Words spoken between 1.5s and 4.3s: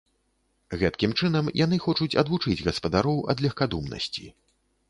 яны хочуць адвучыць гаспадароў ад легкадумнасці.